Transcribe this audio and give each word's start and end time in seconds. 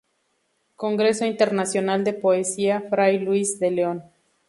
Congreso 0.77 1.25
Internacional 1.27 2.03
de 2.03 2.13
Poesía 2.13 2.81
Fray 2.89 3.19
Luis 3.19 3.59
de 3.59 3.69
León". 3.69 4.03